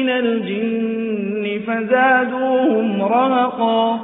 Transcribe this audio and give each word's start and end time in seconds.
من 0.00 0.10
الجن 0.10 1.60
فزادوهم 1.66 3.02
رهقا 3.02 4.00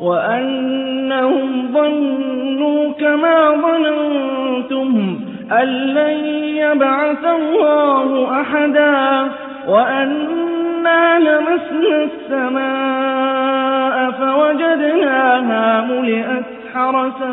وأنهم 0.00 1.68
ظنوا 1.72 2.92
كما 2.92 3.50
ظننتم 3.50 5.18
أن 5.52 5.66
لن 5.68 6.24
يبعث 6.56 7.24
الله 7.24 8.40
أحدا 8.40 9.28
وأنا 9.68 11.18
لمسنا 11.18 12.04
السماء 12.04 14.10
فوجدناها 14.10 15.86
ملئت 15.90 16.44
حرسا 16.74 17.32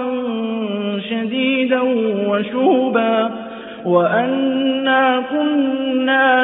شديدا 1.10 1.82
وشوبا 2.28 3.32
وأنا 3.86 5.24
كنا 5.32 6.44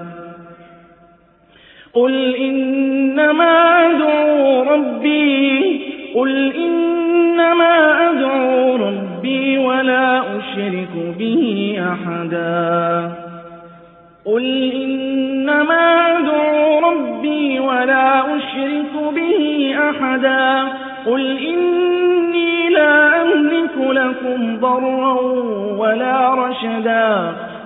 قل 1.93 2.35
إنما 2.35 3.85
أدعو 3.85 4.63
ربي 4.63 5.81
قل 6.15 6.53
إنما 6.55 8.09
أدعو 8.09 8.75
ربي 8.75 9.57
ولا 9.57 10.19
أشرك 10.19 11.15
به 11.19 11.75
أحدا. 11.93 13.11
قل 14.25 14.71
إنما 14.75 16.17
أدعو 16.17 16.79
ربي 16.79 17.59
ولا 17.59 18.35
أشرك 18.35 19.13
به 19.15 19.75
أحدا. 19.89 20.67
قل 21.05 21.37
إني 21.37 22.69
لا 22.69 23.21
أملك 23.21 23.77
لكم 23.77 24.57
ضرا 24.59 25.21
ولا 25.77 26.35
رشدا. 26.35 27.50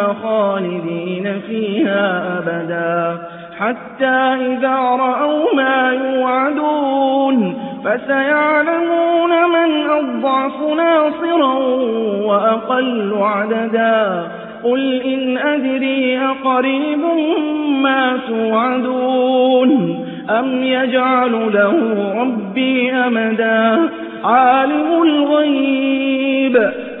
خالدين 0.00 1.40
فيها 1.48 2.38
أبدا. 2.38 3.18
حتى 3.58 4.34
إذا 4.46 4.76
رأوا 4.78 5.54
ما 5.54 5.92
يوعدون 5.92 7.54
فسيعلمون 7.84 9.30
من 9.30 9.90
أضعف 9.90 10.52
ناصرا 10.76 11.54
وأقل 12.24 13.14
عددا. 13.20 14.28
قل 14.64 15.02
إن 15.02 15.38
أدري 15.38 16.18
أقريب 16.18 17.00
ما 17.82 18.18
توعدون 18.28 20.04
أم 20.30 20.64
يجعل 20.64 21.32
له 21.32 21.76
ربي 22.20 22.92
أمدا؟ 22.92 23.88
عالم 24.24 25.02
الغيب. 25.02 26.83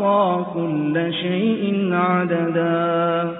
وأحصى 0.00 0.44
كل 0.54 1.14
شيء 1.14 1.88
عددا 1.92 3.39